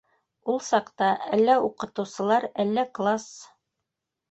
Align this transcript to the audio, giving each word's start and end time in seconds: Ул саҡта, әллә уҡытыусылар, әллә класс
Ул 0.53 0.55
саҡта, 0.67 1.09
әллә 1.39 1.59
уҡытыусылар, 1.67 2.49
әллә 2.67 2.89
класс 3.01 3.31